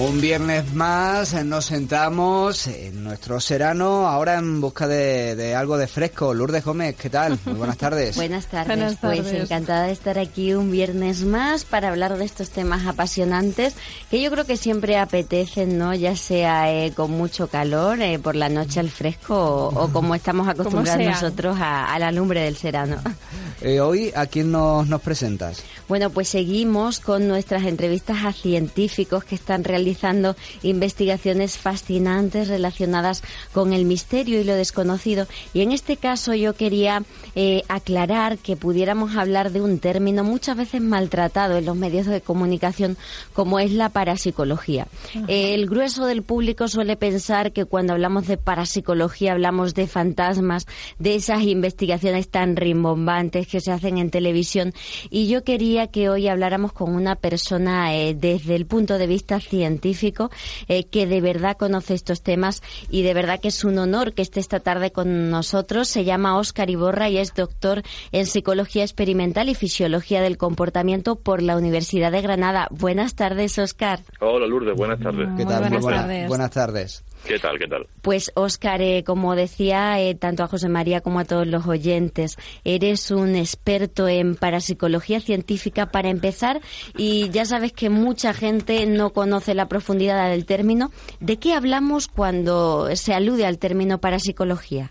Un 0.00 0.18
viernes 0.18 0.72
más 0.72 1.34
eh, 1.34 1.44
nos 1.44 1.66
sentamos 1.66 2.66
en 2.68 3.04
nuestro 3.04 3.38
serano, 3.38 4.08
ahora 4.08 4.38
en 4.38 4.58
busca 4.58 4.88
de, 4.88 5.54
algo 5.54 5.76
de 5.76 5.86
fresco. 5.86 6.32
Lourdes 6.32 6.64
Gómez, 6.64 6.96
¿qué 6.96 7.10
tal? 7.10 7.38
Muy 7.44 7.56
buenas 7.56 7.76
tardes. 7.78 8.16
buenas 8.16 8.46
tardes. 8.46 8.96
Pues 8.98 9.30
encantada 9.30 9.84
de 9.84 9.92
estar 9.92 10.18
aquí 10.18 10.54
un 10.54 10.70
viernes 10.70 11.24
más 11.24 11.66
para 11.66 11.90
hablar 11.90 12.16
de 12.16 12.24
estos 12.24 12.48
temas 12.48 12.86
apasionantes 12.86 13.74
que 14.10 14.22
yo 14.22 14.30
creo 14.30 14.46
que 14.46 14.56
siempre 14.56 14.96
apetecen, 14.96 15.76
¿no? 15.76 15.92
Ya 15.92 16.16
sea 16.16 16.72
eh, 16.72 16.92
con 16.92 17.10
mucho 17.10 17.48
calor, 17.48 18.00
eh, 18.00 18.18
por 18.18 18.36
la 18.36 18.48
noche 18.48 18.80
al 18.80 18.88
fresco 18.88 19.68
o, 19.68 19.92
como 19.92 20.14
estamos 20.14 20.48
acostumbrados 20.48 21.04
nosotros 21.04 21.58
a, 21.60 21.98
la 21.98 22.10
lumbre 22.10 22.40
del 22.40 22.56
serano. 22.56 22.96
hoy, 23.82 24.12
¿a 24.16 24.24
quién 24.24 24.50
nos, 24.50 24.88
nos 24.88 25.02
presentas? 25.02 25.62
Bueno, 25.88 26.08
pues 26.08 26.28
seguimos 26.28 27.00
con 27.00 27.28
nuestras 27.28 27.64
entrevistas 27.64 28.24
a 28.24 28.32
científicos 28.32 29.24
que 29.24 29.34
están 29.34 29.62
realizando 29.62 29.89
realizando 29.90 30.36
investigaciones 30.62 31.58
fascinantes 31.58 32.46
relacionadas 32.48 33.22
con 33.52 33.72
el 33.72 33.84
misterio 33.84 34.40
y 34.40 34.44
lo 34.44 34.54
desconocido. 34.54 35.26
Y 35.52 35.62
en 35.62 35.72
este 35.72 35.96
caso 35.96 36.32
yo 36.34 36.54
quería 36.54 37.02
eh, 37.34 37.62
aclarar 37.68 38.38
que 38.38 38.56
pudiéramos 38.56 39.16
hablar 39.16 39.50
de 39.50 39.60
un 39.60 39.80
término 39.80 40.22
muchas 40.22 40.56
veces 40.56 40.80
maltratado 40.80 41.56
en 41.56 41.64
los 41.64 41.76
medios 41.76 42.06
de 42.06 42.20
comunicación 42.20 42.96
como 43.32 43.58
es 43.58 43.72
la 43.72 43.88
parapsicología. 43.88 44.86
el 45.26 45.66
grueso 45.66 46.06
del 46.06 46.22
público 46.22 46.68
suele 46.68 46.96
pensar 46.96 47.52
que 47.52 47.64
cuando 47.64 47.92
hablamos 47.94 48.28
de 48.28 48.36
parapsicología 48.36 49.32
hablamos 49.32 49.74
de 49.74 49.86
fantasmas, 49.86 50.66
de 50.98 51.16
esas 51.16 51.42
investigaciones 51.42 52.28
tan 52.28 52.56
rimbombantes 52.56 53.48
que 53.48 53.60
se 53.60 53.72
hacen 53.72 53.98
en 53.98 54.10
televisión. 54.10 54.72
Y 55.10 55.26
yo 55.28 55.42
quería 55.42 55.88
que 55.88 56.08
hoy 56.08 56.28
habláramos 56.28 56.72
con 56.72 56.94
una 56.94 57.16
persona 57.16 57.94
eh, 57.94 58.14
desde 58.14 58.54
el 58.54 58.66
punto 58.66 58.98
de 58.98 59.06
vista 59.06 59.40
científico 59.40 59.79
científico 59.80 60.30
eh, 60.68 60.84
que 60.84 61.06
de 61.06 61.20
verdad 61.20 61.56
conoce 61.56 61.94
estos 61.94 62.22
temas 62.22 62.62
y 62.90 63.02
de 63.02 63.14
verdad 63.14 63.40
que 63.40 63.48
es 63.48 63.64
un 63.64 63.78
honor 63.78 64.12
que 64.12 64.22
esté 64.22 64.40
esta 64.40 64.60
tarde 64.60 64.92
con 64.92 65.30
nosotros. 65.30 65.88
Se 65.88 66.04
llama 66.04 66.38
Óscar 66.38 66.70
Iborra 66.70 67.08
y 67.08 67.18
es 67.18 67.34
doctor 67.34 67.82
en 68.12 68.26
Psicología 68.26 68.82
Experimental 68.82 69.48
y 69.48 69.54
Fisiología 69.54 70.20
del 70.20 70.36
Comportamiento 70.36 71.16
por 71.16 71.42
la 71.42 71.56
Universidad 71.56 72.12
de 72.12 72.20
Granada. 72.20 72.68
Buenas 72.70 73.14
tardes, 73.14 73.58
Óscar. 73.58 74.00
Hola, 74.20 74.46
Lourdes. 74.46 74.76
Buenas 74.76 75.00
tardes. 75.00 75.28
¿Qué 75.36 75.44
tal? 75.44 75.60
Buenas, 75.60 75.84
tardes. 75.84 76.28
Buenas 76.28 76.50
tardes. 76.50 77.04
¿Qué 77.26 77.38
tal? 77.38 77.58
¿Qué 77.58 77.66
tal? 77.68 77.86
Pues 78.02 78.32
Óscar, 78.34 78.80
eh, 78.82 79.04
como 79.04 79.36
decía 79.36 80.00
eh, 80.00 80.14
tanto 80.14 80.42
a 80.42 80.48
José 80.48 80.68
María 80.68 81.00
como 81.00 81.20
a 81.20 81.24
todos 81.24 81.46
los 81.46 81.66
oyentes, 81.66 82.36
eres 82.64 83.10
un 83.10 83.36
experto 83.36 84.08
en 84.08 84.34
parapsicología 84.34 85.20
científica 85.20 85.86
para 85.86 86.08
empezar 86.08 86.60
y 86.96 87.28
ya 87.30 87.44
sabes 87.44 87.72
que 87.72 87.90
mucha 87.90 88.32
gente 88.32 88.86
no 88.86 89.10
conoce 89.10 89.54
la 89.54 89.68
profundidad 89.68 90.30
del 90.30 90.46
término. 90.46 90.90
¿De 91.20 91.38
qué 91.38 91.54
hablamos 91.54 92.08
cuando 92.08 92.94
se 92.96 93.14
alude 93.14 93.46
al 93.46 93.58
término 93.58 93.98
parapsicología? 93.98 94.90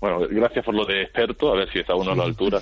Bueno, 0.00 0.20
gracias 0.28 0.64
por 0.64 0.74
lo 0.74 0.84
de 0.84 1.02
experto, 1.02 1.52
a 1.52 1.56
ver 1.56 1.72
si 1.72 1.78
está 1.78 1.94
uno 1.94 2.12
a 2.12 2.16
la 2.16 2.24
altura. 2.24 2.60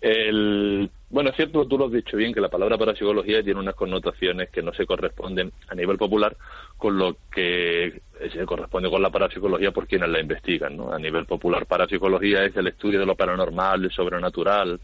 El, 0.00 0.90
bueno, 1.10 1.30
es 1.30 1.36
cierto, 1.36 1.66
tú 1.66 1.78
lo 1.78 1.86
has 1.86 1.92
dicho 1.92 2.16
bien, 2.18 2.34
que 2.34 2.40
la 2.40 2.50
palabra 2.50 2.76
parapsicología 2.76 3.42
tiene 3.42 3.60
unas 3.60 3.74
connotaciones 3.74 4.50
que 4.50 4.62
no 4.62 4.74
se 4.74 4.84
corresponden 4.84 5.52
a 5.68 5.74
nivel 5.74 5.96
popular 5.96 6.36
con 6.76 6.98
lo 6.98 7.16
que 7.32 8.02
se 8.30 8.44
corresponde 8.44 8.90
con 8.90 9.00
la 9.00 9.10
parapsicología 9.10 9.70
por 9.70 9.86
quienes 9.86 10.10
la 10.10 10.20
investigan. 10.20 10.76
¿no? 10.76 10.92
A 10.92 10.98
nivel 10.98 11.24
popular, 11.24 11.64
parapsicología 11.64 12.44
es 12.44 12.54
el 12.56 12.66
estudio 12.66 13.00
de 13.00 13.06
lo 13.06 13.16
paranormal, 13.16 13.82
lo 13.82 13.90
sobrenatural 13.90 14.78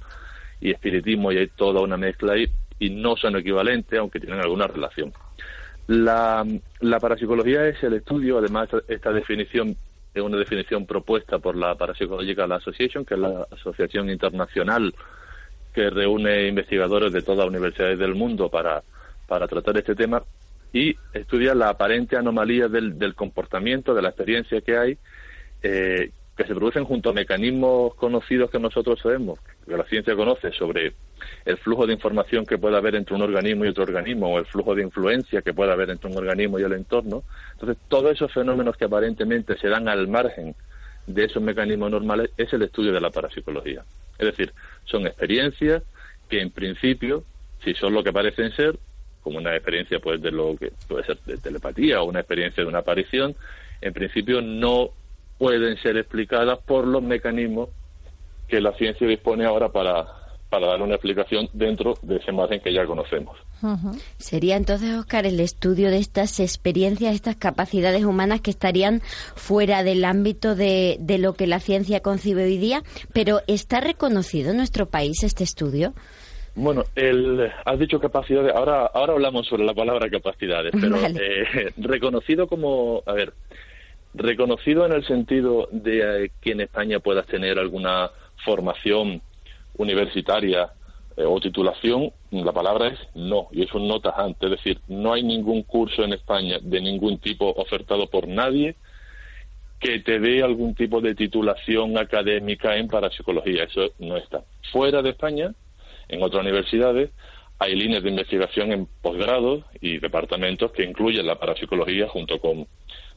y 0.60 0.70
espiritismo, 0.70 1.30
y 1.30 1.38
hay 1.38 1.48
toda 1.48 1.82
una 1.82 1.98
mezcla 1.98 2.32
ahí, 2.32 2.46
y 2.78 2.88
no 2.88 3.16
son 3.16 3.36
equivalentes, 3.36 3.98
aunque 3.98 4.18
tienen 4.18 4.40
alguna 4.40 4.66
relación. 4.66 5.12
La, 5.88 6.46
la 6.80 7.00
parapsicología 7.00 7.68
es 7.68 7.82
el 7.82 7.92
estudio, 7.92 8.38
además, 8.38 8.70
esta 8.88 9.12
definición 9.12 9.76
es 10.14 10.22
una 10.22 10.38
definición 10.38 10.86
propuesta 10.86 11.38
por 11.38 11.56
la 11.56 11.74
Parapsychological 11.74 12.50
Association, 12.52 13.04
que 13.04 13.14
es 13.14 13.20
la 13.20 13.46
asociación 13.50 14.08
internacional 14.08 14.94
que 15.74 15.90
reúne 15.90 16.46
investigadores 16.46 17.12
de 17.12 17.22
todas 17.22 17.38
las 17.38 17.48
universidades 17.48 17.98
del 17.98 18.14
mundo 18.14 18.48
para, 18.48 18.82
para 19.26 19.48
tratar 19.48 19.76
este 19.76 19.94
tema 19.94 20.22
y 20.72 20.96
estudia 21.12 21.54
la 21.54 21.70
aparente 21.70 22.16
anomalía 22.16 22.68
del, 22.68 22.98
del 22.98 23.14
comportamiento, 23.14 23.94
de 23.94 24.02
la 24.02 24.08
experiencia 24.08 24.60
que 24.60 24.76
hay, 24.76 24.98
eh, 25.62 26.10
que 26.36 26.44
se 26.44 26.54
producen 26.54 26.84
junto 26.84 27.10
a 27.10 27.12
mecanismos 27.12 27.94
conocidos 27.94 28.50
que 28.50 28.58
nosotros 28.58 28.98
sabemos, 29.00 29.38
que 29.64 29.76
la 29.76 29.84
ciencia 29.84 30.16
conoce 30.16 30.50
sobre 30.52 30.94
el 31.44 31.56
flujo 31.58 31.86
de 31.86 31.92
información 31.92 32.44
que 32.44 32.58
puede 32.58 32.76
haber 32.76 32.96
entre 32.96 33.14
un 33.14 33.22
organismo 33.22 33.64
y 33.64 33.68
otro 33.68 33.84
organismo, 33.84 34.34
o 34.34 34.38
el 34.38 34.46
flujo 34.46 34.74
de 34.74 34.82
influencia 34.82 35.42
que 35.42 35.54
puede 35.54 35.70
haber 35.70 35.90
entre 35.90 36.10
un 36.10 36.18
organismo 36.18 36.58
y 36.58 36.62
el 36.62 36.72
entorno. 36.72 37.22
Entonces, 37.52 37.78
todos 37.88 38.12
esos 38.12 38.32
fenómenos 38.32 38.76
que 38.76 38.86
aparentemente 38.86 39.56
se 39.56 39.68
dan 39.68 39.88
al 39.88 40.08
margen 40.08 40.56
de 41.06 41.24
esos 41.24 41.42
mecanismos 41.42 41.90
normales 41.90 42.30
es 42.36 42.52
el 42.52 42.62
estudio 42.62 42.92
de 42.92 43.00
la 43.00 43.10
parapsicología. 43.10 43.84
Es 44.18 44.26
decir, 44.26 44.52
son 44.84 45.06
experiencias 45.06 45.82
que 46.28 46.40
en 46.40 46.50
principio, 46.50 47.24
si 47.62 47.74
son 47.74 47.94
lo 47.94 48.02
que 48.02 48.12
parecen 48.12 48.52
ser, 48.52 48.78
como 49.22 49.38
una 49.38 49.54
experiencia 49.54 50.00
pues 50.00 50.20
de 50.20 50.30
lo 50.30 50.56
que 50.56 50.72
puede 50.86 51.04
ser 51.04 51.18
de 51.24 51.38
telepatía 51.38 52.02
o 52.02 52.04
una 52.04 52.20
experiencia 52.20 52.62
de 52.62 52.68
una 52.68 52.80
aparición, 52.80 53.34
en 53.80 53.92
principio 53.92 54.40
no 54.42 54.90
pueden 55.38 55.76
ser 55.78 55.96
explicadas 55.96 56.58
por 56.60 56.86
los 56.86 57.02
mecanismos 57.02 57.70
que 58.48 58.60
la 58.60 58.72
ciencia 58.74 59.06
dispone 59.06 59.44
ahora 59.46 59.70
para, 59.70 60.06
para 60.54 60.68
dar 60.68 60.82
una 60.82 60.94
explicación 60.94 61.48
dentro 61.52 61.94
de 62.02 62.18
ese 62.18 62.30
margen 62.30 62.60
que 62.60 62.72
ya 62.72 62.86
conocemos. 62.86 63.36
Sería 64.18 64.54
entonces, 64.54 64.94
Oscar, 64.94 65.26
el 65.26 65.40
estudio 65.40 65.90
de 65.90 65.98
estas 65.98 66.38
experiencias, 66.38 67.12
estas 67.12 67.34
capacidades 67.34 68.04
humanas 68.04 68.40
que 68.40 68.52
estarían 68.52 69.00
fuera 69.34 69.82
del 69.82 70.04
ámbito 70.04 70.54
de, 70.54 70.96
de 71.00 71.18
lo 71.18 71.32
que 71.32 71.48
la 71.48 71.58
ciencia 71.58 71.98
concibe 71.98 72.44
hoy 72.44 72.58
día, 72.58 72.84
pero 73.12 73.40
¿está 73.48 73.80
reconocido 73.80 74.52
en 74.52 74.58
nuestro 74.58 74.86
país 74.86 75.24
este 75.24 75.42
estudio? 75.42 75.92
Bueno, 76.54 76.84
el, 76.94 77.50
has 77.64 77.78
dicho 77.80 77.98
capacidades, 77.98 78.54
ahora, 78.54 78.86
ahora 78.94 79.14
hablamos 79.14 79.48
sobre 79.48 79.64
la 79.64 79.74
palabra 79.74 80.08
capacidades, 80.08 80.72
pero 80.80 80.96
eh, 81.04 81.72
reconocido 81.78 82.46
como, 82.46 83.02
a 83.06 83.12
ver, 83.12 83.32
reconocido 84.14 84.86
en 84.86 84.92
el 84.92 85.04
sentido 85.04 85.68
de 85.72 86.26
eh, 86.26 86.30
que 86.40 86.52
en 86.52 86.60
España 86.60 87.00
puedas 87.00 87.26
tener 87.26 87.58
alguna 87.58 88.12
formación 88.44 89.20
universitaria 89.76 90.72
eh, 91.16 91.24
o 91.24 91.40
titulación, 91.40 92.12
la 92.30 92.52
palabra 92.52 92.88
es 92.88 92.98
no, 93.14 93.48
y 93.52 93.62
es 93.62 93.72
un 93.72 93.86
no 93.86 94.00
tajante, 94.00 94.46
es 94.46 94.52
decir, 94.52 94.80
no 94.88 95.12
hay 95.12 95.22
ningún 95.22 95.62
curso 95.62 96.02
en 96.02 96.12
España 96.12 96.58
de 96.60 96.80
ningún 96.80 97.18
tipo 97.18 97.48
ofertado 97.50 98.08
por 98.08 98.26
nadie 98.26 98.76
que 99.78 100.00
te 100.00 100.18
dé 100.18 100.42
algún 100.42 100.74
tipo 100.74 101.00
de 101.00 101.14
titulación 101.14 101.98
académica 101.98 102.76
en 102.76 102.88
parapsicología, 102.88 103.64
eso 103.64 103.92
no 103.98 104.16
está. 104.16 104.42
Fuera 104.72 105.02
de 105.02 105.10
España, 105.10 105.54
en 106.08 106.22
otras 106.22 106.42
universidades, 106.42 107.10
hay 107.58 107.74
líneas 107.76 108.02
de 108.02 108.10
investigación 108.10 108.72
en 108.72 108.86
posgrado 109.02 109.64
y 109.80 109.98
departamentos 109.98 110.72
que 110.72 110.84
incluyen 110.84 111.26
la 111.26 111.38
parapsicología 111.38 112.08
junto 112.08 112.40
con 112.40 112.66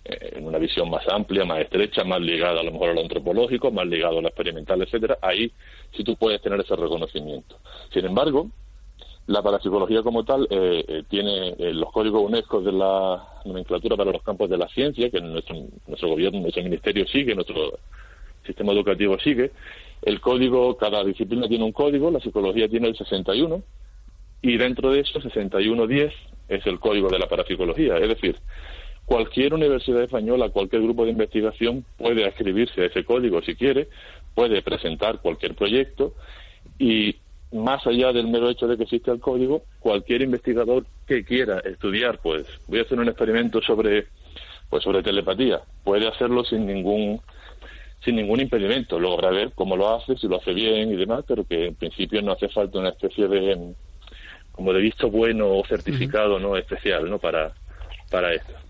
en 0.09 0.45
una 0.45 0.57
visión 0.57 0.89
más 0.89 1.07
amplia, 1.07 1.45
más 1.45 1.59
estrecha, 1.59 2.03
más 2.03 2.21
ligada 2.21 2.61
a 2.61 2.63
lo 2.63 2.71
mejor 2.71 2.89
a 2.89 2.93
lo 2.93 3.01
antropológico, 3.01 3.71
más 3.71 3.87
ligado 3.87 4.19
a 4.19 4.21
lo 4.21 4.27
experimental, 4.27 4.81
etcétera, 4.81 5.17
ahí 5.21 5.51
sí 5.91 6.03
tú 6.03 6.15
puedes 6.15 6.41
tener 6.41 6.59
ese 6.59 6.75
reconocimiento. 6.75 7.57
Sin 7.91 8.05
embargo, 8.05 8.49
la 9.27 9.41
parapsicología 9.41 10.01
como 10.03 10.23
tal 10.23 10.47
eh, 10.49 10.85
eh, 10.87 11.03
tiene 11.09 11.49
eh, 11.49 11.73
los 11.73 11.91
códigos 11.91 12.23
UNESCO 12.23 12.61
de 12.61 12.71
la 12.71 13.27
nomenclatura 13.45 13.97
para 13.97 14.11
los 14.11 14.23
campos 14.23 14.49
de 14.49 14.57
la 14.57 14.67
ciencia, 14.69 15.09
que 15.09 15.19
nuestro, 15.19 15.55
nuestro 15.85 16.09
gobierno, 16.09 16.39
nuestro 16.39 16.63
ministerio 16.63 17.05
sigue, 17.07 17.35
nuestro 17.35 17.77
sistema 18.45 18.71
educativo 18.71 19.19
sigue. 19.19 19.51
El 20.01 20.21
código, 20.21 20.77
cada 20.77 21.03
disciplina 21.03 21.47
tiene 21.47 21.65
un 21.65 21.73
código, 21.73 22.09
la 22.09 22.21
psicología 22.21 22.69
tiene 22.69 22.87
el 22.87 22.95
61, 22.95 23.61
y 24.41 24.57
dentro 24.57 24.91
de 24.91 25.01
eso, 25.01 25.19
6110 25.19 26.13
es 26.47 26.65
el 26.65 26.79
código 26.79 27.09
de 27.09 27.19
la 27.19 27.27
parapsicología. 27.27 27.97
Es 27.97 28.07
decir, 28.07 28.37
cualquier 29.07 29.53
universidad 29.53 30.03
española, 30.03 30.49
cualquier 30.49 30.81
grupo 30.81 31.05
de 31.05 31.11
investigación 31.11 31.85
puede 31.97 32.27
escribirse 32.27 32.81
a 32.81 32.85
ese 32.87 33.05
código 33.05 33.41
si 33.41 33.55
quiere, 33.55 33.87
puede 34.35 34.61
presentar 34.61 35.21
cualquier 35.21 35.55
proyecto 35.55 36.13
y 36.77 37.15
más 37.53 37.87
allá 37.87 38.11
del 38.11 38.27
mero 38.27 38.49
hecho 38.49 38.67
de 38.67 38.75
que 38.75 38.83
exista 38.83 39.13
el 39.13 39.21
código, 39.21 39.63
cualquier 39.79 40.23
investigador 40.23 40.85
que 41.07 41.23
quiera 41.23 41.59
estudiar, 41.59 42.19
pues 42.21 42.45
voy 42.67 42.79
a 42.79 42.81
hacer 42.81 42.99
un 42.99 43.07
experimento 43.07 43.61
sobre 43.61 44.07
pues 44.69 44.83
sobre 44.83 45.01
telepatía, 45.01 45.61
puede 45.85 46.05
hacerlo 46.05 46.43
sin 46.43 46.67
ningún 46.67 47.21
sin 48.03 48.17
ningún 48.17 48.41
impedimento. 48.41 48.99
Luego 48.99 49.15
habrá 49.15 49.29
ver 49.29 49.53
cómo 49.55 49.77
lo 49.77 49.95
hace, 49.95 50.17
si 50.17 50.27
lo 50.27 50.35
hace 50.35 50.53
bien 50.53 50.91
y 50.91 50.97
demás, 50.97 51.23
pero 51.25 51.45
que 51.45 51.67
en 51.67 51.75
principio 51.75 52.21
no 52.21 52.33
hace 52.33 52.49
falta 52.49 52.77
una 52.77 52.89
especie 52.89 53.29
de 53.29 53.73
como 54.51 54.73
de 54.73 54.81
visto 54.81 55.09
bueno 55.09 55.47
o 55.47 55.65
certificado 55.65 56.39
no 56.39 56.57
especial, 56.57 57.09
¿no? 57.09 57.19
para 57.19 57.53
para 58.11 58.33
esto. 58.33 58.66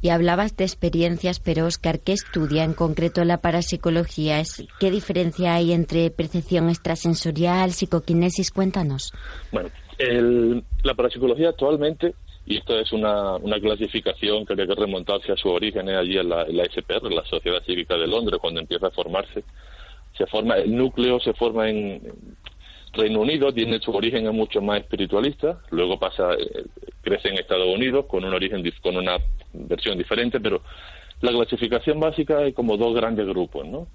Y 0.00 0.10
hablabas 0.10 0.56
de 0.56 0.64
experiencias, 0.64 1.40
pero 1.40 1.66
Oscar, 1.66 2.00
¿qué 2.00 2.12
estudia 2.12 2.64
en 2.64 2.74
concreto 2.74 3.24
la 3.24 3.38
parapsicología? 3.38 4.42
¿Qué 4.78 4.90
diferencia 4.90 5.54
hay 5.54 5.72
entre 5.72 6.10
percepción 6.10 6.68
extrasensorial, 6.68 7.72
psicoquinesis? 7.72 8.52
Cuéntanos. 8.52 9.12
Bueno, 9.50 9.70
la 10.84 10.94
parapsicología 10.94 11.48
actualmente, 11.48 12.14
y 12.46 12.58
esto 12.58 12.78
es 12.78 12.92
una, 12.92 13.36
una 13.36 13.58
clasificación 13.58 14.46
que 14.46 14.52
hay 14.52 14.68
que 14.68 14.74
remontarse 14.74 15.32
a 15.32 15.36
su 15.36 15.48
origen 15.48 15.88
allí 15.88 16.16
en 16.16 16.28
la, 16.28 16.42
en 16.42 16.56
la 16.56 16.64
SPR, 16.64 17.12
la 17.12 17.24
Sociedad 17.24 17.62
Cívica 17.66 17.96
de 17.96 18.06
Londres, 18.06 18.38
cuando 18.40 18.60
empieza 18.60 18.86
a 18.86 18.90
formarse. 18.90 19.42
Se 20.16 20.26
forma, 20.26 20.56
el 20.56 20.76
núcleo 20.76 21.18
se 21.20 21.32
forma 21.34 21.68
en, 21.68 22.00
Reino 22.92 23.20
Unido 23.20 23.52
tiene 23.52 23.78
su 23.80 23.90
origen 23.92 24.24
mucho 24.34 24.60
más 24.60 24.80
espiritualista, 24.80 25.60
luego 25.70 25.98
pasa, 25.98 26.32
eh, 26.34 26.64
crece 27.02 27.28
en 27.28 27.38
Estados 27.38 27.68
Unidos 27.74 28.06
con 28.06 28.24
un 28.24 28.34
origen 28.34 28.62
con 28.82 28.96
una 28.96 29.18
versión 29.66 29.98
diferente, 29.98 30.40
pero 30.40 30.62
la 31.20 31.32
clasificación 31.32 31.98
básica 31.98 32.38
hay 32.38 32.52
como 32.52 32.76
dos 32.76 32.94
grandes 32.94 33.26
grupos, 33.26 33.66
¿no? 33.66 33.88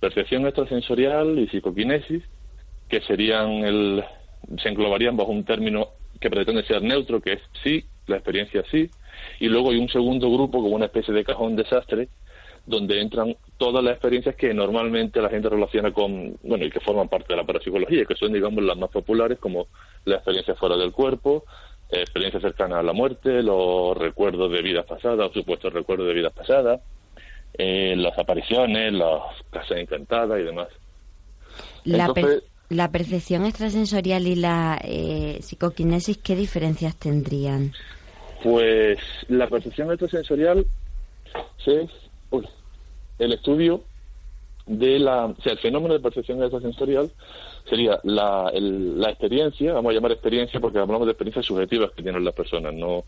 Percepción 0.00 0.46
extrasensorial 0.46 1.38
y 1.38 1.48
psicoquinesis, 1.48 2.22
que 2.88 3.00
serían 3.02 3.64
el, 3.64 4.04
se 4.62 4.68
englobarían 4.68 5.16
bajo 5.16 5.30
un 5.30 5.44
término 5.44 5.88
que 6.20 6.30
pretende 6.30 6.64
ser 6.64 6.82
neutro, 6.82 7.20
que 7.20 7.34
es 7.34 7.40
sí, 7.62 7.84
la 8.06 8.16
experiencia 8.16 8.62
sí, 8.70 8.90
y 9.40 9.48
luego 9.48 9.70
hay 9.70 9.78
un 9.78 9.88
segundo 9.88 10.30
grupo 10.30 10.62
como 10.62 10.74
una 10.74 10.86
especie 10.86 11.14
de 11.14 11.24
cajón 11.24 11.56
desastre, 11.56 12.08
donde 12.66 13.00
entran 13.00 13.36
todas 13.58 13.84
las 13.84 13.92
experiencias 13.92 14.36
que 14.36 14.54
normalmente 14.54 15.20
la 15.20 15.28
gente 15.28 15.48
relaciona 15.48 15.92
con, 15.92 16.36
bueno, 16.42 16.64
y 16.64 16.70
que 16.70 16.80
forman 16.80 17.08
parte 17.08 17.28
de 17.28 17.36
la 17.36 17.44
parapsicología, 17.44 18.04
que 18.06 18.14
son, 18.14 18.32
digamos, 18.32 18.64
las 18.64 18.76
más 18.76 18.90
populares, 18.90 19.38
como 19.38 19.66
la 20.04 20.16
experiencia 20.16 20.54
fuera 20.54 20.76
del 20.76 20.92
cuerpo, 20.92 21.44
experiencias 21.90 22.42
cercanas 22.42 22.78
a 22.78 22.82
la 22.82 22.92
muerte, 22.92 23.42
los 23.42 23.96
recuerdos 23.96 24.50
de 24.50 24.62
vidas 24.62 24.86
pasadas, 24.86 25.30
o 25.30 25.32
supuestos 25.32 25.72
recuerdos 25.72 26.08
de 26.08 26.14
vidas 26.14 26.32
pasadas, 26.32 26.80
eh, 27.56 27.94
las 27.96 28.18
apariciones, 28.18 28.92
las 28.92 29.20
casas 29.50 29.78
encantadas 29.78 30.40
y 30.40 30.44
demás. 30.44 30.68
La, 31.84 32.12
la 32.68 32.90
percepción 32.90 33.46
extrasensorial 33.46 34.26
y 34.26 34.34
la 34.34 34.80
eh, 34.82 35.38
psicoquinesis, 35.40 36.18
¿qué 36.18 36.34
diferencias 36.34 36.96
tendrían? 36.96 37.72
Pues 38.42 38.98
la 39.28 39.46
percepción 39.48 39.90
extrasensorial 39.90 40.66
es 41.66 41.90
el 43.18 43.32
estudio 43.32 43.82
de 44.66 44.98
la, 44.98 45.26
o 45.26 45.40
sea, 45.42 45.52
el 45.52 45.58
fenómeno 45.58 45.94
de 45.94 46.00
percepción 46.00 46.42
extrasensorial 46.42 47.10
sería 47.68 48.00
la, 48.02 48.50
la 48.54 49.10
experiencia, 49.10 49.74
vamos 49.74 49.90
a 49.90 49.94
llamar 49.94 50.12
experiencia 50.12 50.60
porque 50.60 50.78
hablamos 50.78 51.06
de 51.06 51.12
experiencias 51.12 51.46
subjetivas 51.46 51.90
que 51.92 52.02
tienen 52.02 52.24
las 52.24 52.34
personas, 52.34 52.72
no 52.74 53.04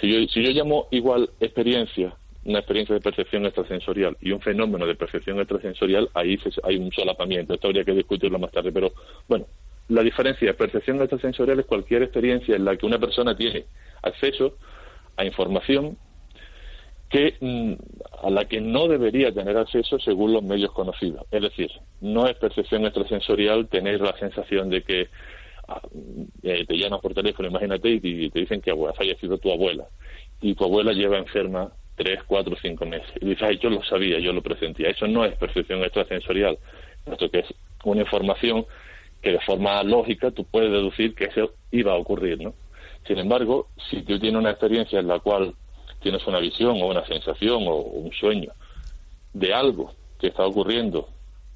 si 0.00 0.08
yo, 0.08 0.26
si 0.28 0.42
yo 0.42 0.50
llamo 0.50 0.88
igual 0.90 1.30
experiencia, 1.40 2.14
una 2.44 2.58
experiencia 2.58 2.94
de 2.94 3.00
percepción 3.00 3.44
extrasensorial 3.46 4.16
y 4.20 4.32
un 4.32 4.40
fenómeno 4.40 4.86
de 4.86 4.94
percepción 4.94 5.38
extrasensorial, 5.38 6.10
ahí 6.14 6.38
hay 6.64 6.76
un 6.76 6.90
solapamiento. 6.90 7.54
Esto 7.54 7.68
habría 7.68 7.84
que 7.84 7.92
discutirlo 7.92 8.38
más 8.38 8.50
tarde, 8.50 8.72
pero 8.72 8.92
bueno, 9.28 9.46
la 9.88 10.02
diferencia 10.02 10.48
de 10.48 10.54
percepción 10.54 11.00
extrasensorial 11.00 11.60
es 11.60 11.66
cualquier 11.66 12.02
experiencia 12.02 12.56
en 12.56 12.64
la 12.64 12.76
que 12.76 12.86
una 12.86 12.98
persona 12.98 13.36
tiene 13.36 13.66
acceso 14.02 14.56
a 15.16 15.24
información 15.24 15.96
que 17.12 17.34
mm, 17.40 17.74
a 18.22 18.30
la 18.30 18.46
que 18.46 18.60
no 18.62 18.88
debería 18.88 19.32
tener 19.32 19.54
acceso 19.58 19.98
según 20.00 20.32
los 20.32 20.42
medios 20.42 20.72
conocidos. 20.72 21.26
Es 21.30 21.42
decir, 21.42 21.70
no 22.00 22.26
es 22.26 22.34
percepción 22.36 22.86
extrasensorial 22.86 23.68
tener 23.68 24.00
la 24.00 24.16
sensación 24.16 24.70
de 24.70 24.82
que 24.82 25.08
ah, 25.68 25.82
eh, 26.42 26.64
te 26.66 26.78
llaman 26.78 27.00
por 27.00 27.12
teléfono, 27.12 27.50
imagínate, 27.50 27.90
y 27.90 28.30
te 28.30 28.40
dicen 28.40 28.62
que 28.62 28.70
ha 28.70 28.92
fallecido 28.94 29.36
tu 29.36 29.52
abuela 29.52 29.86
y 30.40 30.54
tu 30.54 30.64
abuela 30.64 30.92
lleva 30.92 31.18
enferma 31.18 31.70
tres, 31.96 32.20
cuatro, 32.26 32.56
cinco 32.62 32.86
meses. 32.86 33.12
Y 33.20 33.26
dices, 33.26 33.42
Ay, 33.42 33.58
yo 33.58 33.68
lo 33.68 33.82
sabía, 33.84 34.18
yo 34.18 34.32
lo 34.32 34.40
presentía. 34.40 34.88
Eso 34.88 35.06
no 35.06 35.26
es 35.26 35.36
percepción 35.36 35.82
extrasensorial, 35.82 36.58
esto 37.04 37.30
que 37.30 37.40
es 37.40 37.54
una 37.84 38.00
información 38.00 38.64
que 39.20 39.32
de 39.32 39.40
forma 39.40 39.82
lógica 39.82 40.30
tú 40.30 40.44
puedes 40.44 40.72
deducir 40.72 41.14
que 41.14 41.26
eso 41.26 41.52
iba 41.70 41.92
a 41.92 41.96
ocurrir, 41.96 42.40
¿no? 42.40 42.54
Sin 43.06 43.18
embargo, 43.18 43.68
si 43.90 44.00
tú 44.02 44.18
tienes 44.18 44.40
una 44.40 44.50
experiencia 44.50 44.98
en 44.98 45.08
la 45.08 45.18
cual 45.18 45.54
tienes 46.02 46.26
una 46.26 46.38
visión 46.38 46.80
o 46.82 46.86
una 46.86 47.06
sensación 47.06 47.64
o 47.66 47.76
un 47.76 48.12
sueño 48.12 48.52
de 49.32 49.54
algo 49.54 49.92
que 50.18 50.28
está 50.28 50.44
ocurriendo 50.44 51.08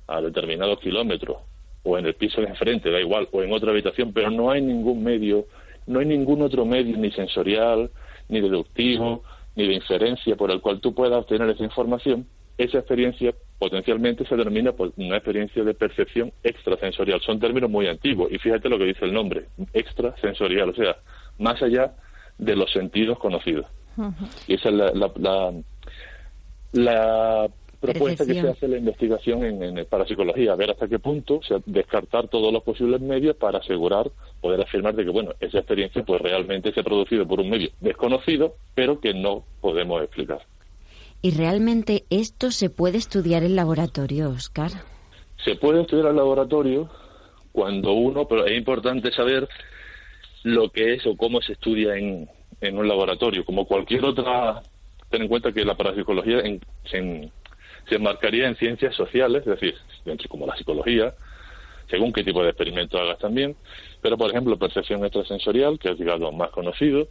a 0.06 0.20
determinados 0.20 0.78
kilómetros 0.80 1.38
o 1.82 1.98
en 1.98 2.06
el 2.06 2.14
piso 2.14 2.40
de 2.40 2.48
enfrente, 2.48 2.90
da 2.90 3.00
igual, 3.00 3.28
o 3.30 3.42
en 3.42 3.52
otra 3.52 3.70
habitación, 3.70 4.12
pero 4.12 4.30
no 4.30 4.50
hay 4.50 4.60
ningún 4.60 5.04
medio, 5.04 5.46
no 5.86 6.00
hay 6.00 6.06
ningún 6.06 6.42
otro 6.42 6.64
medio 6.64 6.96
ni 6.96 7.12
sensorial, 7.12 7.90
ni 8.28 8.40
deductivo, 8.40 9.22
ni 9.54 9.68
de 9.68 9.74
inferencia 9.74 10.34
por 10.34 10.50
el 10.50 10.60
cual 10.60 10.80
tú 10.80 10.94
puedas 10.94 11.18
obtener 11.18 11.48
esa 11.50 11.62
información, 11.62 12.26
esa 12.58 12.78
experiencia 12.78 13.34
potencialmente 13.58 14.26
se 14.26 14.36
denomina 14.36 14.72
por 14.72 14.92
una 14.96 15.16
experiencia 15.16 15.62
de 15.62 15.74
percepción 15.74 16.32
extrasensorial. 16.42 17.20
Son 17.20 17.38
términos 17.38 17.70
muy 17.70 17.86
antiguos 17.86 18.32
y 18.32 18.38
fíjate 18.38 18.68
lo 18.68 18.78
que 18.78 18.84
dice 18.84 19.04
el 19.04 19.12
nombre, 19.12 19.46
extrasensorial, 19.72 20.70
o 20.70 20.74
sea, 20.74 20.96
más 21.38 21.62
allá 21.62 21.94
de 22.38 22.56
los 22.56 22.70
sentidos 22.72 23.18
conocidos. 23.18 23.66
Y 24.46 24.54
esa 24.54 24.68
es 24.68 24.74
la, 24.74 25.52
la, 26.72 27.48
propuesta 27.80 28.26
que 28.26 28.34
se 28.34 28.48
hace 28.48 28.68
la 28.68 28.78
investigación 28.78 29.44
en, 29.44 29.62
en 29.62 29.86
parapsicología, 29.86 30.54
ver 30.54 30.70
hasta 30.70 30.88
qué 30.88 30.98
punto, 30.98 31.36
o 31.36 31.42
sea, 31.42 31.58
descartar 31.66 32.28
todos 32.28 32.52
los 32.52 32.62
posibles 32.62 33.00
medios 33.00 33.36
para 33.36 33.58
asegurar, 33.58 34.10
poder 34.40 34.60
afirmar 34.60 34.94
de 34.94 35.04
que, 35.04 35.10
bueno, 35.10 35.32
esa 35.40 35.58
experiencia 35.58 36.02
pues 36.02 36.20
realmente 36.20 36.72
se 36.72 36.80
ha 36.80 36.84
producido 36.84 37.26
por 37.26 37.40
un 37.40 37.50
medio 37.50 37.70
desconocido, 37.80 38.54
pero 38.74 39.00
que 39.00 39.14
no 39.14 39.44
podemos 39.60 40.02
explicar. 40.02 40.40
¿Y 41.22 41.32
realmente 41.32 42.04
esto 42.10 42.50
se 42.50 42.70
puede 42.70 42.98
estudiar 42.98 43.42
en 43.42 43.56
laboratorio, 43.56 44.30
Oscar? 44.30 44.70
Se 45.44 45.56
puede 45.56 45.82
estudiar 45.82 46.08
en 46.10 46.16
laboratorio 46.16 46.88
cuando 47.52 47.92
uno, 47.92 48.28
pero 48.28 48.46
es 48.46 48.56
importante 48.56 49.10
saber 49.12 49.48
lo 50.42 50.70
que 50.70 50.94
es 50.94 51.06
o 51.06 51.16
cómo 51.16 51.40
se 51.40 51.54
estudia 51.54 51.96
en, 51.96 52.28
en 52.60 52.78
un 52.78 52.88
laboratorio, 52.88 53.44
como 53.44 53.66
cualquier 53.66 54.04
otra, 54.04 54.62
ten 55.10 55.22
en 55.22 55.28
cuenta 55.28 55.52
que 55.52 55.64
la 55.64 55.76
parapsicología 55.76 56.42
se, 56.84 57.30
enmarcaría 57.90 58.48
en 58.48 58.56
ciencias 58.56 58.94
sociales, 58.94 59.46
es 59.46 59.60
decir, 59.60 59.74
como 60.28 60.46
la 60.46 60.56
psicología, 60.56 61.14
según 61.88 62.12
qué 62.12 62.24
tipo 62.24 62.42
de 62.42 62.50
experimento 62.50 62.98
hagas 62.98 63.18
también, 63.18 63.56
pero 64.00 64.16
por 64.16 64.30
ejemplo 64.30 64.58
percepción 64.58 65.04
extrasensorial, 65.04 65.78
que 65.78 65.90
es 65.90 65.98
digamos 65.98 66.34
más 66.34 66.50
conocido, 66.50 67.08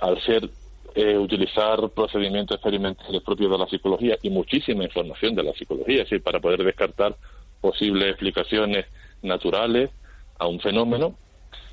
al 0.00 0.20
ser 0.22 0.48
eh, 0.96 1.16
utilizar 1.16 1.90
procedimientos 1.90 2.56
experimentales 2.56 3.22
propios 3.22 3.50
de 3.50 3.58
la 3.58 3.66
psicología 3.66 4.16
y 4.22 4.30
muchísima 4.30 4.84
información 4.84 5.34
de 5.34 5.42
la 5.42 5.52
psicología, 5.52 6.02
es 6.02 6.10
decir, 6.10 6.22
para 6.22 6.40
poder 6.40 6.64
descartar 6.64 7.16
posibles 7.60 8.10
explicaciones 8.10 8.86
naturales 9.22 9.90
a 10.38 10.46
un 10.46 10.60
fenómeno, 10.60 11.16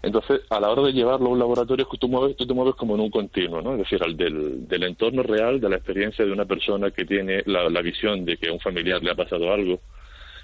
entonces, 0.04 0.42
a 0.50 0.60
la 0.60 0.70
hora 0.70 0.82
de 0.82 0.94
llevarlo 0.94 1.28
a 1.28 1.30
un 1.30 1.40
laboratorio, 1.40 1.88
tú, 2.00 2.08
mueves, 2.08 2.36
tú 2.36 2.48
te 2.48 2.54
mueves 2.54 2.74
como 2.76 2.96
en 2.96 3.02
un 3.02 3.12
continuo, 3.12 3.62
¿no? 3.62 3.74
Es 3.74 3.80
decir, 3.80 4.02
al 4.04 4.18
del, 4.18 4.68
del 4.68 4.84
entorno 4.84 5.22
real, 5.22 5.60
de 5.60 5.70
la 5.70 5.76
experiencia 5.76 6.26
de 6.26 6.32
una 6.32 6.46
persona 6.46 6.90
que 6.90 7.06
tiene 7.06 7.44
la, 7.46 7.82
visión 7.82 8.26
de 8.26 8.38
que 8.38 8.50
a 8.50 8.54
un 8.54 8.60
familiar 8.60 9.04
le 9.04 9.12
ha 9.12 9.16
pasado 9.16 9.54
algo. 9.54 9.80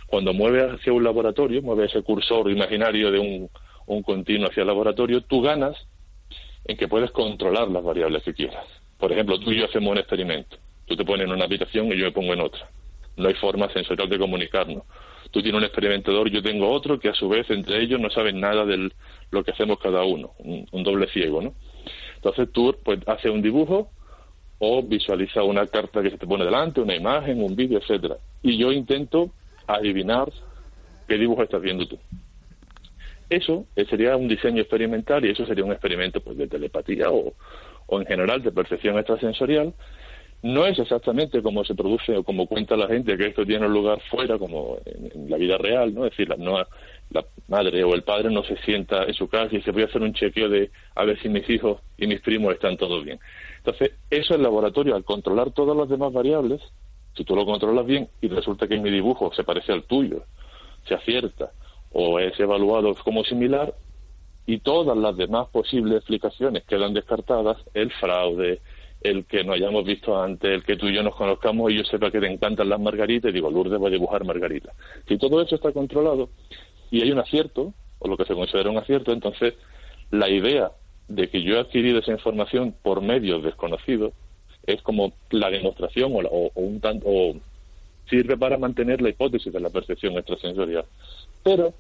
Cuando 0.06 0.32
mueves 0.34 0.74
hacia 0.74 0.94
un 0.94 1.04
laboratorio, 1.04 1.62
mueves 1.64 1.90
ese 1.90 2.04
cursor 2.04 2.52
imaginario 2.52 3.12
de 3.12 3.20
un, 3.20 3.50
un 3.88 4.04
continuo 4.04 4.48
hacia 4.48 4.62
el 4.62 4.68
laboratorio, 4.68 5.22
tú 5.22 5.42
ganas 5.42 5.76
en 6.66 6.78
que 6.78 6.88
puedes 6.88 7.10
controlar 7.12 7.68
las 7.70 7.84
variables 7.84 8.22
que 8.24 8.34
quieras. 8.34 8.66
Por 9.00 9.12
ejemplo, 9.12 9.40
tú 9.40 9.52
y 9.52 9.60
yo 9.60 9.66
hacemos 9.66 9.92
un 9.92 9.98
experimento. 9.98 10.58
Tú 10.86 10.96
te 10.96 11.04
pones 11.04 11.26
en 11.26 11.34
una 11.34 11.46
habitación 11.46 11.88
y 11.88 11.98
yo 11.98 12.06
me 12.06 12.12
pongo 12.12 12.34
en 12.34 12.42
otra. 12.42 12.70
No 13.16 13.28
hay 13.28 13.34
forma 13.34 13.72
sensorial 13.74 14.08
de 14.08 14.20
comunicarnos 14.20 14.84
tú 15.32 15.42
tienes 15.42 15.60
un 15.60 15.64
experimentador, 15.64 16.30
yo 16.30 16.42
tengo 16.42 16.70
otro, 16.70 17.00
que 17.00 17.10
a 17.10 17.14
su 17.14 17.30
vez 17.30 17.50
entre 17.50 17.82
ellos 17.82 18.00
no 18.00 18.10
saben 18.10 18.40
nada 18.40 18.66
de 18.66 18.92
lo 19.32 19.44
que 19.44 19.52
hacemos 19.52 19.80
cada 19.80 20.04
uno, 20.04 20.32
un, 20.40 20.84
doble 20.84 21.08
ciego, 21.08 21.42
¿no? 21.42 21.54
Entonces 22.16 22.52
tú 22.52 22.76
pues 22.84 23.00
haces 23.08 23.32
un 23.32 23.42
dibujo 23.42 23.90
o 24.60 24.82
visualiza 24.82 25.44
una 25.44 25.68
carta 25.68 26.02
que 26.02 26.10
se 26.10 26.18
te 26.18 26.26
pone 26.26 26.46
delante, 26.46 26.82
una 26.82 26.96
imagen, 26.96 27.44
un 27.44 27.56
vídeo, 27.56 27.80
etcétera. 27.80 28.18
Y 28.42 28.58
yo 28.58 28.72
intento 28.72 29.32
adivinar 29.68 30.32
qué 31.08 31.18
dibujo 31.18 31.44
estás 31.44 31.62
viendo 31.62 31.88
tú. 31.88 31.98
Eso 33.30 33.66
eh, 33.76 33.86
sería 33.90 34.16
un 34.16 34.28
diseño 34.28 34.62
experimental 34.62 35.26
y 35.26 35.32
eso 35.32 35.46
sería 35.46 35.66
un 35.66 35.72
experimento 35.72 36.22
pues 36.22 36.38
de 36.38 36.48
telepatía 36.48 37.12
o, 37.12 37.34
o 37.86 38.00
en 38.00 38.06
general 38.06 38.42
de 38.42 38.52
percepción 38.52 38.98
extrasensorial, 38.98 39.74
no 40.44 40.66
es 40.66 40.78
exactamente 40.78 41.42
como 41.42 41.64
se 41.64 41.74
produce 41.74 42.16
o 42.16 42.24
como 42.24 42.46
cuenta 42.46 42.78
la 42.78 42.88
gente 42.88 43.18
que 43.18 43.28
esto 43.28 43.46
tiene 43.46 43.68
lugar 43.68 44.00
fuera, 44.10 44.38
como 44.38 44.78
en, 44.86 45.30
la 45.30 45.38
vida 45.38 45.58
real, 45.58 45.94
¿no? 45.94 46.06
Es 46.06 46.12
decir, 46.12 46.30
la, 46.30 46.36
no, 46.38 46.58
la 47.10 47.26
madre 47.48 47.84
o 47.84 47.94
el 47.96 48.04
padre 48.04 48.30
no 48.30 48.44
se 48.44 48.56
sienta 48.58 49.04
en 49.04 49.14
su 49.14 49.28
casa 49.28 49.56
y 49.56 49.62
se 49.62 49.72
voy 49.72 49.84
a 49.84 49.86
hacer 49.86 50.02
un 50.02 50.14
chequeo 50.14 50.50
de 50.50 50.70
a 50.96 51.06
ver 51.06 51.20
si 51.22 51.30
mis 51.30 51.50
hijos 51.50 51.82
y 51.98 52.08
mis 52.08 52.22
primos 52.22 52.54
están 52.54 52.78
todos 52.78 53.04
bien. 53.04 53.20
Entonces, 53.58 53.94
eso 54.10 54.36
el 54.36 54.44
laboratorio, 54.44 54.96
al 54.96 55.04
controlar 55.04 55.52
todas 55.52 55.76
las 55.76 55.90
demás 55.90 56.14
variables, 56.14 56.62
si 57.16 57.24
tú 57.24 57.36
lo 57.36 57.46
controlas 57.46 57.86
bien 57.86 58.08
y 58.22 58.28
resulta 58.28 58.68
que 58.68 58.78
mi 58.78 58.92
dibujo 58.92 59.34
se 59.34 59.44
parece 59.44 59.72
al 59.72 59.84
tuyo, 59.84 60.24
se 60.88 60.94
acierta 60.94 61.52
o 61.92 62.20
es 62.20 62.40
evaluado 62.40 62.94
como 63.04 63.24
similar 63.24 63.74
y 64.46 64.60
todas 64.60 64.96
las 64.98 65.18
demás 65.18 65.48
posibles 65.50 65.98
explicaciones 65.98 66.64
quedan 66.64 66.94
descartadas, 66.94 67.58
el 67.74 67.92
fraude, 67.92 68.62
el 69.02 69.26
que 69.26 69.44
no 69.44 69.54
hayamos 69.54 69.86
visto 69.86 70.22
antes, 70.22 70.52
el 70.52 70.64
que 70.64 70.76
tú 70.76 70.88
y 70.88 70.96
yo 70.96 71.04
nos 71.04 71.16
conozcamos 71.16 71.72
y 71.72 71.78
yo 71.78 71.84
sepa 71.84 72.12
que 72.12 72.20
te 72.20 72.28
encantan 72.28 72.70
las 72.70 72.80
margaritas 72.80 73.30
y 73.30 73.34
digo, 73.34 73.50
Lourdes 73.50 73.80
voy 73.80 73.90
a 73.90 73.94
dibujar 73.94 74.26
margaritas. 74.26 74.76
Si 75.08 75.18
todo 75.18 75.42
eso 75.42 75.56
está 75.56 75.72
controlado 75.72 76.30
y 76.92 77.02
hay 77.02 77.12
un 77.12 77.20
acierto, 77.20 77.74
o 78.00 78.08
lo 78.08 78.18
que 78.18 78.26
se 78.26 78.34
considera 78.34 78.70
un 78.70 78.78
acierto, 78.78 79.12
entonces 79.12 79.54
la 80.12 80.30
idea 80.30 80.72
de 81.08 81.30
que 81.30 81.42
yo 81.42 81.56
he 81.56 81.60
adquirido 81.60 82.00
esa 82.00 82.12
información 82.12 82.76
por 82.82 83.02
medios 83.02 83.44
desconocidos 83.44 84.14
es 84.66 84.82
como 84.82 85.14
la 85.32 85.50
demostración 85.50 86.14
o, 86.14 86.52
un 86.56 86.82
tanto 86.82 87.06
o 87.08 87.36
sirve 88.10 88.38
para 88.38 88.58
mantener 88.58 89.02
la 89.02 89.10
hipótesis 89.10 89.52
de 89.52 89.60
la 89.60 89.70
percepción 89.70 90.18
extrasensorial. 90.18 90.86
Pero 91.44 91.74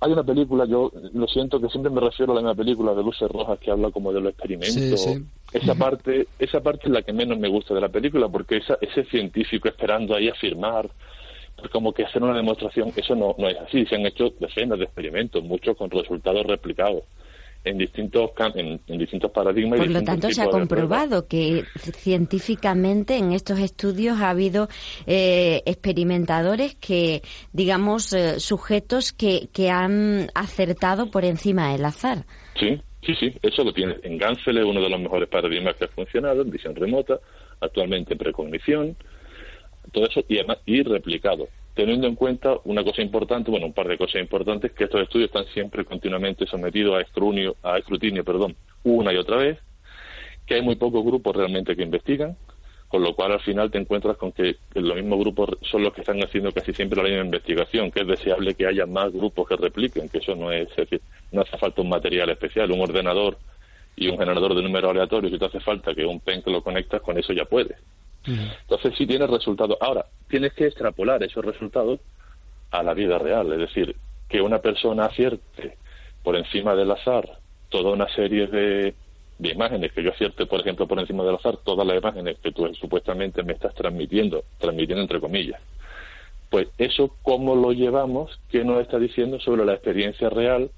hay 0.00 0.12
una 0.12 0.22
película, 0.22 0.64
yo 0.64 0.92
lo 1.12 1.26
siento 1.26 1.60
que 1.60 1.68
siempre 1.68 1.90
me 1.90 2.00
refiero 2.00 2.32
a 2.32 2.36
la 2.36 2.40
misma 2.40 2.54
película 2.54 2.94
de 2.94 3.02
luces 3.02 3.28
rojas 3.30 3.58
que 3.58 3.70
habla 3.70 3.90
como 3.90 4.12
de 4.12 4.20
los 4.20 4.30
experimentos. 4.30 5.06
Esa 5.52 5.74
parte, 5.74 6.28
esa 6.38 6.60
parte 6.60 6.82
es 6.84 6.90
la 6.92 7.02
que 7.02 7.12
menos 7.12 7.38
me 7.38 7.48
gusta 7.48 7.74
de 7.74 7.80
la 7.80 7.88
película 7.88 8.28
porque 8.28 8.58
esa, 8.58 8.78
ese 8.80 9.04
científico 9.04 9.68
esperando 9.68 10.14
ahí 10.14 10.28
afirmar, 10.28 10.88
pues 11.56 11.70
como 11.70 11.92
que 11.92 12.04
hacer 12.04 12.22
una 12.22 12.36
demostración, 12.36 12.92
eso 12.94 13.16
no, 13.16 13.34
no 13.38 13.48
es 13.48 13.56
así. 13.58 13.84
Se 13.86 13.96
han 13.96 14.06
hecho 14.06 14.30
decenas 14.38 14.78
de 14.78 14.84
experimentos, 14.84 15.42
muchos 15.42 15.76
con 15.76 15.90
resultados 15.90 16.46
replicados 16.46 17.02
en 17.68 17.78
distintos 17.78 18.30
en, 18.54 18.80
distintos 18.98 19.30
paradigmas. 19.30 19.78
Por 19.78 19.90
lo 19.90 20.02
tanto, 20.02 20.30
se 20.30 20.42
ha 20.42 20.48
comprobado 20.48 21.26
que 21.26 21.64
científicamente 21.76 23.16
en 23.16 23.32
estos 23.32 23.58
estudios 23.58 24.18
ha 24.20 24.30
habido 24.30 24.68
eh, 25.06 25.62
experimentadores 25.66 26.74
que, 26.76 27.22
digamos, 27.52 28.12
eh, 28.12 28.40
sujetos 28.40 29.12
que, 29.12 29.48
que 29.52 29.70
han 29.70 30.28
acertado 30.34 31.10
por 31.10 31.24
encima 31.24 31.72
del 31.72 31.84
azar. 31.84 32.24
Sí, 32.58 32.80
sí, 33.04 33.14
sí, 33.14 33.34
eso 33.42 33.64
lo 33.64 33.72
tiene. 33.72 33.96
En 34.02 34.18
Gansel 34.18 34.58
es 34.58 34.64
uno 34.64 34.80
de 34.80 34.90
los 34.90 35.00
mejores 35.00 35.28
paradigmas 35.28 35.76
que 35.76 35.84
ha 35.84 35.88
funcionado 35.88 36.42
en 36.42 36.50
visión 36.50 36.74
remota, 36.74 37.18
actualmente 37.60 38.14
en 38.14 38.18
precognición, 38.18 38.96
todo 39.92 40.06
eso 40.06 40.24
y, 40.28 40.38
además, 40.38 40.58
y 40.66 40.82
replicado 40.82 41.48
teniendo 41.78 42.08
en 42.08 42.16
cuenta 42.16 42.56
una 42.64 42.82
cosa 42.82 43.02
importante, 43.02 43.52
bueno, 43.52 43.66
un 43.66 43.72
par 43.72 43.86
de 43.86 43.96
cosas 43.96 44.20
importantes, 44.20 44.72
que 44.72 44.82
estos 44.82 45.00
estudios 45.00 45.28
están 45.28 45.44
siempre 45.54 45.84
continuamente 45.84 46.44
sometidos 46.44 46.98
a 46.98 47.02
escrutinio, 47.02 47.54
a 47.62 47.78
escrutinio 47.78 48.24
perdón, 48.24 48.56
una 48.82 49.12
y 49.12 49.16
otra 49.16 49.36
vez, 49.36 49.60
que 50.44 50.54
hay 50.56 50.62
muy 50.62 50.74
pocos 50.74 51.04
grupos 51.04 51.36
realmente 51.36 51.76
que 51.76 51.84
investigan, 51.84 52.36
con 52.88 53.00
lo 53.04 53.14
cual 53.14 53.30
al 53.30 53.40
final 53.42 53.70
te 53.70 53.78
encuentras 53.78 54.16
con 54.16 54.32
que 54.32 54.56
los 54.74 54.96
mismos 54.96 55.20
grupos 55.20 55.50
son 55.70 55.84
los 55.84 55.94
que 55.94 56.00
están 56.00 56.20
haciendo 56.20 56.50
casi 56.50 56.74
siempre 56.74 57.00
la 57.00 57.08
misma 57.08 57.26
investigación, 57.26 57.92
que 57.92 58.00
es 58.00 58.08
deseable 58.08 58.54
que 58.54 58.66
haya 58.66 58.84
más 58.84 59.12
grupos 59.12 59.46
que 59.46 59.54
repliquen, 59.54 60.08
que 60.08 60.18
eso 60.18 60.34
no 60.34 60.50
es, 60.50 60.74
decir, 60.74 61.00
no 61.30 61.42
hace 61.42 61.56
falta 61.58 61.80
un 61.80 61.90
material 61.90 62.28
especial, 62.30 62.72
un 62.72 62.80
ordenador 62.80 63.38
y 63.94 64.08
un 64.08 64.18
generador 64.18 64.56
de 64.56 64.62
números 64.62 64.90
aleatorios, 64.90 65.30
si 65.30 65.38
te 65.38 65.44
hace 65.44 65.60
falta 65.60 65.94
que 65.94 66.04
un 66.04 66.18
pen 66.18 66.42
que 66.42 66.50
lo 66.50 66.60
conectas, 66.60 67.00
con 67.02 67.16
eso 67.16 67.32
ya 67.32 67.44
puedes. 67.44 67.78
Entonces 68.26 68.94
sí 68.96 69.06
tienes 69.06 69.30
resultados. 69.30 69.78
Ahora, 69.80 70.06
tienes 70.28 70.52
que 70.52 70.66
extrapolar 70.66 71.22
esos 71.22 71.44
resultados 71.44 72.00
a 72.70 72.82
la 72.82 72.94
vida 72.94 73.18
real, 73.18 73.52
es 73.52 73.58
decir, 73.58 73.96
que 74.28 74.42
una 74.42 74.58
persona 74.58 75.06
acierte 75.06 75.78
por 76.22 76.36
encima 76.36 76.74
del 76.74 76.90
azar 76.90 77.38
toda 77.70 77.92
una 77.92 78.08
serie 78.08 78.46
de, 78.46 78.94
de 79.38 79.48
imágenes, 79.50 79.92
que 79.92 80.02
yo 80.02 80.10
acierte, 80.10 80.46
por 80.46 80.60
ejemplo, 80.60 80.86
por 80.86 80.98
encima 80.98 81.24
del 81.24 81.36
azar 81.36 81.58
todas 81.64 81.86
las 81.86 81.98
imágenes 81.98 82.38
que 82.38 82.52
tú 82.52 82.72
supuestamente 82.74 83.42
me 83.42 83.54
estás 83.54 83.74
transmitiendo, 83.74 84.44
transmitiendo 84.58 85.02
entre 85.02 85.20
comillas. 85.20 85.60
Pues 86.50 86.68
eso, 86.78 87.14
¿cómo 87.22 87.54
lo 87.54 87.72
llevamos? 87.72 88.38
¿Qué 88.50 88.64
nos 88.64 88.80
está 88.80 88.98
diciendo 88.98 89.38
sobre 89.40 89.64
la 89.64 89.74
experiencia 89.74 90.30
real 90.30 90.70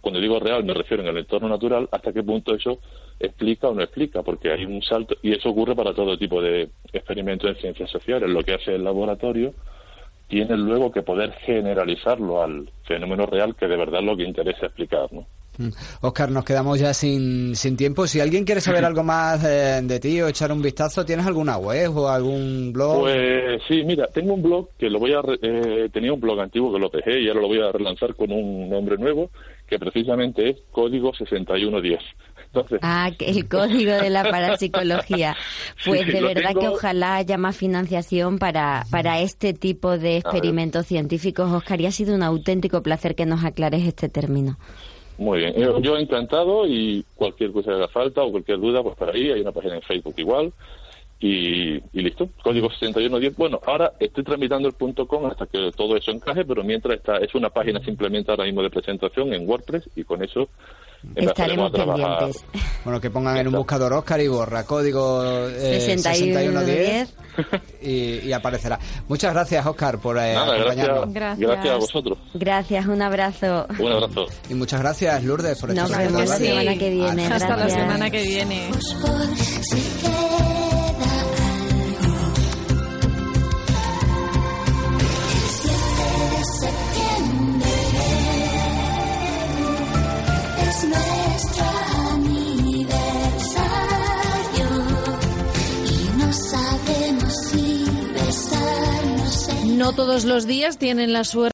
cuando 0.00 0.20
digo 0.20 0.38
real 0.40 0.64
me 0.64 0.74
refiero 0.74 1.02
en 1.02 1.08
el 1.08 1.18
entorno 1.18 1.48
natural, 1.48 1.88
hasta 1.92 2.12
qué 2.12 2.22
punto 2.22 2.54
eso 2.54 2.78
explica 3.20 3.68
o 3.68 3.74
no 3.74 3.82
explica, 3.82 4.22
porque 4.22 4.52
hay 4.52 4.64
un 4.64 4.82
salto, 4.82 5.16
y 5.22 5.32
eso 5.32 5.50
ocurre 5.50 5.74
para 5.74 5.94
todo 5.94 6.18
tipo 6.18 6.40
de 6.40 6.68
experimentos 6.92 7.50
en 7.50 7.56
ciencias 7.56 7.90
sociales. 7.90 8.28
Lo 8.28 8.42
que 8.42 8.54
hace 8.54 8.74
el 8.74 8.84
laboratorio 8.84 9.54
tiene 10.28 10.56
luego 10.56 10.90
que 10.90 11.02
poder 11.02 11.32
generalizarlo 11.44 12.42
al 12.42 12.70
fenómeno 12.84 13.26
real 13.26 13.54
que 13.54 13.66
de 13.66 13.76
verdad 13.76 14.00
es 14.00 14.06
lo 14.06 14.16
que 14.16 14.24
interesa 14.24 14.66
explicar, 14.66 15.12
¿no? 15.12 15.26
Oscar, 16.00 16.30
mm. 16.30 16.32
nos 16.32 16.44
quedamos 16.44 16.78
ya 16.78 16.94
sin, 16.94 17.54
sin 17.54 17.76
tiempo. 17.76 18.06
Si 18.06 18.20
alguien 18.20 18.44
quiere 18.44 18.60
saber 18.60 18.84
algo 18.86 19.02
más 19.02 19.42
de, 19.42 20.00
ti 20.00 20.20
o 20.20 20.28
echar 20.28 20.50
un 20.52 20.62
vistazo, 20.62 21.04
¿tienes 21.04 21.26
alguna 21.26 21.58
web 21.58 21.96
o 21.96 22.08
algún 22.08 22.72
blog? 22.72 23.00
Pues 23.00 23.62
sí, 23.68 23.84
mira, 23.84 24.06
tengo 24.06 24.34
un 24.34 24.42
blog 24.42 24.68
que 24.78 24.88
lo 24.88 24.98
voy 24.98 25.12
a... 25.12 25.20
Eh, 25.42 25.88
tenía 25.92 26.12
un 26.12 26.20
blog 26.20 26.40
antiguo 26.40 26.72
que 26.72 26.78
lo 26.78 26.88
dejé 26.88 27.20
y 27.20 27.28
ahora 27.28 27.42
lo 27.42 27.48
voy 27.48 27.60
a 27.60 27.72
relanzar 27.72 28.14
con 28.14 28.32
un 28.32 28.70
nombre 28.70 28.96
nuevo, 28.96 29.30
que 29.68 29.78
precisamente 29.78 30.50
es 30.50 30.56
Código 30.70 31.14
6110. 31.14 32.00
Entonces, 32.54 32.80
ah, 32.82 33.10
el 33.18 33.48
código 33.48 33.92
de 33.92 34.10
la 34.10 34.24
parapsicología. 34.24 35.36
Pues 35.86 36.06
de 36.06 36.20
verdad 36.20 36.52
que 36.58 36.68
ojalá 36.68 37.16
haya 37.16 37.38
más 37.38 37.56
financiación 37.56 38.38
para, 38.38 38.84
para 38.90 39.20
este 39.20 39.52
tipo 39.54 39.98
de 39.98 40.18
experimentos 40.18 40.86
científicos. 40.86 41.50
Oscar, 41.50 41.80
y 41.80 41.86
ha 41.86 41.90
sido 41.90 42.14
un 42.14 42.22
auténtico 42.22 42.82
placer 42.82 43.14
que 43.14 43.26
nos 43.26 43.44
aclares 43.44 43.84
este 43.84 44.08
término. 44.08 44.58
Muy 45.18 45.38
bien, 45.38 45.54
yo, 45.82 45.96
encantado 45.96 46.66
y 46.66 47.04
cualquier 47.14 47.52
cosa 47.52 47.70
que 47.70 47.76
haga 47.76 47.88
falta 47.88 48.22
o 48.22 48.30
cualquier 48.30 48.58
duda, 48.58 48.82
pues 48.82 48.96
por 48.96 49.10
ahí 49.10 49.30
hay 49.30 49.40
una 49.40 49.52
página 49.52 49.76
en 49.76 49.82
Facebook 49.82 50.14
igual 50.16 50.52
y, 51.20 51.80
listo, 51.92 52.28
código 52.42 52.68
6110. 52.70 53.36
Bueno, 53.36 53.60
ahora 53.66 53.92
estoy 54.00 54.24
tramitando 54.24 54.68
el 54.68 54.74
punto 54.74 55.06
.com 55.06 55.26
hasta 55.26 55.46
que 55.46 55.70
todo 55.76 55.96
eso 55.96 56.10
encaje, 56.10 56.44
pero 56.44 56.64
mientras 56.64 56.96
está, 56.96 57.16
es 57.18 57.34
una 57.34 57.50
página 57.50 57.80
simplemente 57.80 58.30
ahora 58.30 58.44
mismo 58.44 58.62
de 58.62 58.70
presentación 58.70 59.32
en 59.32 59.48
WordPress 59.48 59.88
y 59.96 60.04
con 60.04 60.22
eso 60.22 60.48
Estaremos 61.14 61.72
pendientes. 61.72 62.44
Bueno, 62.84 63.00
que 63.00 63.10
pongan 63.10 63.36
en 63.36 63.48
un 63.48 63.54
buscador 63.54 63.92
Oscar 63.92 64.20
y 64.20 64.28
borra 64.28 64.64
código 64.64 65.22
eh, 65.48 65.80
6110 65.80 67.14
y, 67.80 68.28
y, 68.28 68.32
aparecerá. 68.32 68.78
Muchas 69.08 69.32
gracias, 69.32 69.66
Oscar, 69.66 69.98
por 69.98 70.18
eh, 70.18 70.36
acompañarnos. 70.36 71.12
Gracias. 71.12 71.48
gracias. 71.48 71.74
a 71.74 71.78
vosotros. 71.78 72.18
Gracias, 72.34 72.86
un 72.86 73.02
abrazo. 73.02 73.66
Un 73.78 73.92
abrazo. 73.92 74.26
Y 74.48 74.54
muchas 74.54 74.80
gracias, 74.80 75.24
Lourdes, 75.24 75.58
por 75.58 75.74
Nos 75.74 75.96
vemos 75.96 76.28
la 76.28 76.36
semana 76.36 76.76
que 76.76 76.90
viene. 76.90 77.26
Hasta 77.26 77.56
la 77.56 77.68
semana 77.68 78.10
que 78.10 78.22
viene. 78.22 78.70
No 99.76 99.92
todos 99.92 100.24
los 100.24 100.46
días 100.46 100.78
tienen 100.78 101.12
la 101.12 101.24
suerte. 101.24 101.52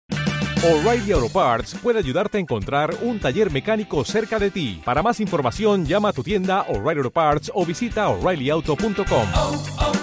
O'Reilly 0.63 1.13
Auto 1.13 1.29
Parts 1.29 1.77
puede 1.83 1.99
ayudarte 1.99 2.37
a 2.37 2.41
encontrar 2.41 2.95
un 3.03 3.21
taller 3.21 3.51
mecánico 3.51 4.05
cerca 4.05 4.39
de 4.39 4.51
ti. 4.51 4.83
Para 4.85 5.03
más 5.03 5.21
información, 5.21 5.87
llama 5.87 6.11
a 6.11 6.13
tu 6.13 6.23
tienda 6.23 6.63
O'Reilly 6.69 6.99
Auto 6.99 7.11
Parts 7.11 7.51
o 7.55 7.65
visita 7.65 8.09
oreillyauto.com. 8.09 9.98